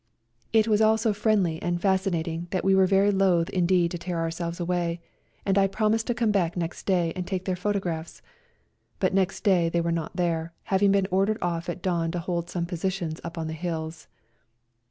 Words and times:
It 0.51 0.67
was 0.67 0.81
all 0.81 0.97
so 0.97 1.13
friendly 1.13 1.61
and 1.61 1.77
A 1.77 1.79
COLD 1.79 1.83
NIGHT 1.83 1.85
RIDE 1.85 1.91
89 1.91 1.93
fascinating 2.17 2.47
that 2.49 2.63
we 2.63 2.73
were 2.73 2.87
very 2.87 3.11
loath 3.11 3.49
in 3.51 3.67
deed 3.67 3.91
to 3.91 3.99
tear 3.99 4.17
ourselves 4.17 4.59
away, 4.59 4.99
and 5.45 5.59
I 5.59 5.67
pro 5.67 5.89
mised 5.89 6.05
to 6.05 6.15
come 6.15 6.31
back 6.31 6.57
next 6.57 6.87
day 6.87 7.13
and 7.15 7.27
take 7.27 7.45
their 7.45 7.55
photographs, 7.55 8.23
but 8.97 9.13
next 9.13 9.43
day 9.43 9.69
they 9.69 9.79
were 9.79 9.91
not 9.91 10.15
there, 10.15 10.53
having 10.63 10.91
been 10.91 11.05
ordered 11.11 11.37
off 11.39 11.69
at 11.69 11.83
dawn 11.83 12.09
to 12.13 12.19
hold 12.19 12.49
some 12.49 12.65
positions 12.65 13.21
up 13.23 13.37
on 13.37 13.45
the 13.45 13.53
hills. 13.53 14.07